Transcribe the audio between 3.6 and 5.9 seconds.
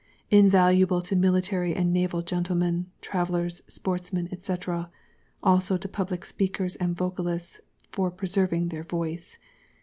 Sportsmen, &c., also to